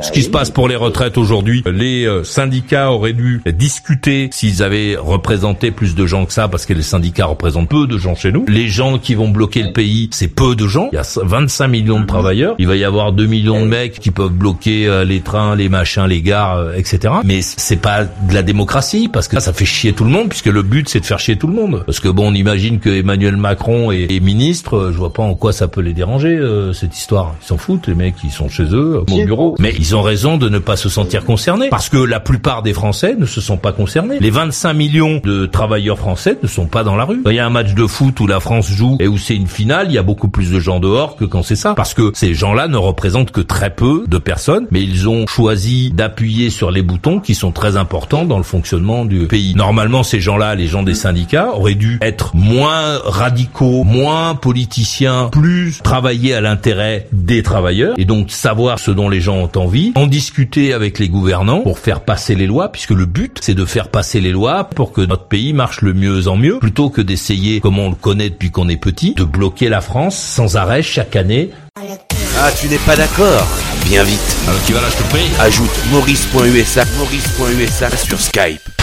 ce 0.00 0.10
qui 0.12 0.22
se 0.22 0.30
passe 0.30 0.50
pour 0.50 0.68
les 0.68 0.76
retraites 0.76 1.18
aujourd'hui. 1.18 1.62
Les 1.66 2.04
euh, 2.04 2.24
syndicats 2.24 2.90
auraient 2.90 3.12
dû 3.12 3.42
discuter 3.46 4.28
s'ils 4.32 4.62
avaient 4.62 4.96
représenté 4.96 5.70
plus 5.70 5.94
de 5.94 6.06
gens 6.06 6.26
que 6.26 6.32
ça, 6.32 6.48
parce 6.48 6.66
que 6.66 6.72
les 6.72 6.82
syndicats 6.82 7.26
représentent 7.26 7.68
peu 7.68 7.86
de 7.86 7.98
gens 7.98 8.14
chez 8.14 8.32
nous. 8.32 8.44
Les 8.48 8.68
gens 8.68 8.98
qui 8.98 9.14
vont 9.14 9.28
bloquer 9.28 9.62
le 9.62 9.72
pays, 9.72 10.08
c'est 10.12 10.28
peu 10.28 10.54
de 10.54 10.66
gens. 10.66 10.88
Il 10.92 10.96
y 10.96 10.98
a 10.98 11.20
25 11.22 11.68
millions 11.68 12.00
de 12.00 12.06
travailleurs. 12.06 12.54
Il 12.58 12.66
va 12.66 12.76
y 12.76 12.84
avoir 12.84 13.12
2 13.12 13.26
millions 13.26 13.60
de 13.60 13.66
mecs 13.66 13.98
qui 13.98 14.10
peuvent 14.10 14.32
bloquer 14.32 14.86
euh, 14.86 15.04
les 15.04 15.20
trains, 15.20 15.56
les 15.56 15.68
machins, 15.68 16.06
les 16.06 16.22
gares, 16.22 16.56
euh, 16.56 16.74
etc. 16.74 17.14
Mais 17.24 17.40
c'est 17.42 17.76
pas 17.76 18.04
de 18.04 18.34
la 18.34 18.42
démocratie, 18.42 19.08
parce 19.08 19.28
que 19.28 19.40
ça 19.40 19.52
fait 19.52 19.64
chier 19.64 19.92
tout 19.92 20.04
le 20.04 20.10
monde, 20.10 20.28
puisque 20.28 20.46
le 20.46 20.62
but 20.62 20.88
c'est 20.88 21.00
de 21.00 21.06
faire 21.06 21.18
chier 21.18 21.36
tout 21.36 21.46
le 21.46 21.54
monde. 21.54 21.82
Parce 21.86 22.00
que 22.00 22.08
bon, 22.08 22.30
on 22.30 22.34
imagine 22.34 22.78
que 22.78 22.90
Emmanuel 22.90 23.36
Macron 23.36 23.90
est, 23.92 24.10
est 24.10 24.20
ministre, 24.20 24.90
je 24.92 24.98
vois 24.98 25.12
pas 25.12 25.22
en 25.22 25.34
quoi 25.34 25.52
ça 25.52 25.68
peut 25.68 25.80
les 25.80 25.92
déranger 25.92 26.38
cette 26.72 26.96
histoire. 26.96 27.34
Ils 27.42 27.46
s'en 27.46 27.58
foutent, 27.58 27.86
les 27.86 27.94
mecs, 27.94 28.16
ils 28.24 28.30
sont 28.30 28.48
chez 28.48 28.64
eux, 28.64 29.00
au 29.00 29.24
bureau. 29.24 29.54
Mais 29.58 29.72
ils 29.78 29.85
ont 29.94 30.02
raison 30.02 30.36
de 30.38 30.48
ne 30.48 30.58
pas 30.58 30.76
se 30.76 30.88
sentir 30.88 31.24
concernés, 31.24 31.68
parce 31.68 31.88
que 31.88 31.98
la 31.98 32.20
plupart 32.20 32.62
des 32.62 32.72
Français 32.72 33.14
ne 33.18 33.26
se 33.26 33.40
sont 33.40 33.56
pas 33.56 33.72
concernés. 33.72 34.18
Les 34.20 34.30
25 34.30 34.72
millions 34.72 35.20
de 35.22 35.46
travailleurs 35.46 35.98
français 35.98 36.38
ne 36.42 36.48
sont 36.48 36.66
pas 36.66 36.84
dans 36.84 36.96
la 36.96 37.04
rue. 37.04 37.22
Il 37.26 37.32
y 37.32 37.38
a 37.38 37.46
un 37.46 37.50
match 37.50 37.74
de 37.74 37.86
foot 37.86 38.18
où 38.20 38.26
la 38.26 38.40
France 38.40 38.68
joue 38.68 38.96
et 39.00 39.08
où 39.08 39.18
c'est 39.18 39.36
une 39.36 39.46
finale, 39.46 39.86
il 39.90 39.94
y 39.94 39.98
a 39.98 40.02
beaucoup 40.02 40.28
plus 40.28 40.50
de 40.50 40.60
gens 40.60 40.80
dehors 40.80 41.16
que 41.16 41.24
quand 41.24 41.42
c'est 41.42 41.56
ça. 41.56 41.74
Parce 41.74 41.94
que 41.94 42.12
ces 42.14 42.34
gens-là 42.34 42.68
ne 42.68 42.76
représentent 42.76 43.30
que 43.30 43.40
très 43.40 43.70
peu 43.70 44.04
de 44.06 44.18
personnes, 44.18 44.66
mais 44.70 44.82
ils 44.82 45.08
ont 45.08 45.26
choisi 45.26 45.90
d'appuyer 45.90 46.50
sur 46.50 46.70
les 46.70 46.82
boutons 46.82 47.20
qui 47.20 47.34
sont 47.34 47.52
très 47.52 47.76
importants 47.76 48.24
dans 48.24 48.38
le 48.38 48.44
fonctionnement 48.44 49.04
du 49.04 49.26
pays. 49.26 49.54
Normalement, 49.54 50.02
ces 50.02 50.20
gens-là, 50.20 50.54
les 50.54 50.66
gens 50.66 50.82
des 50.82 50.94
syndicats, 50.94 51.52
auraient 51.54 51.74
dû 51.74 51.98
être 52.02 52.34
moins 52.34 52.98
radicaux, 53.04 53.84
moins 53.84 54.34
politiciens, 54.34 55.28
plus 55.32 55.80
travailler 55.82 56.34
à 56.34 56.40
l'intérêt 56.40 57.08
des 57.12 57.42
travailleurs 57.42 57.94
et 57.98 58.04
donc 58.04 58.30
savoir 58.30 58.78
ce 58.78 58.90
dont 58.90 59.08
les 59.08 59.20
gens 59.20 59.36
ont 59.36 59.50
envie, 59.56 59.75
en 59.94 60.06
discuter 60.06 60.72
avec 60.72 60.98
les 60.98 61.08
gouvernants 61.08 61.60
pour 61.60 61.78
faire 61.78 62.00
passer 62.00 62.34
les 62.34 62.46
lois, 62.46 62.70
puisque 62.70 62.90
le 62.90 63.06
but 63.06 63.38
c'est 63.40 63.54
de 63.54 63.64
faire 63.64 63.88
passer 63.88 64.20
les 64.20 64.32
lois 64.32 64.64
pour 64.64 64.92
que 64.92 65.00
notre 65.00 65.26
pays 65.26 65.52
marche 65.52 65.82
le 65.82 65.94
mieux 65.94 66.28
en 66.28 66.36
mieux, 66.36 66.58
plutôt 66.58 66.90
que 66.90 67.00
d'essayer, 67.00 67.60
comme 67.60 67.78
on 67.78 67.90
le 67.90 67.94
connaît 67.94 68.30
depuis 68.30 68.50
qu'on 68.50 68.68
est 68.68 68.76
petit, 68.76 69.14
de 69.14 69.24
bloquer 69.24 69.68
la 69.68 69.80
France 69.80 70.16
sans 70.16 70.56
arrêt 70.56 70.82
chaque 70.82 71.16
année. 71.16 71.50
Ah, 72.38 72.50
tu 72.58 72.68
n'es 72.68 72.78
pas 72.78 72.96
d'accord 72.96 73.46
Bien 73.86 74.02
vite. 74.02 74.36
Alors 74.48 74.62
qui 74.64 74.72
va 74.72 74.80
là, 74.80 74.88
je 74.90 74.96
te 74.96 75.08
prie 75.10 75.28
Ajoute 75.40 75.70
maurice.usa, 75.90 76.84
maurice.usa 76.98 77.90
sur 77.96 78.20
Skype. 78.20 78.75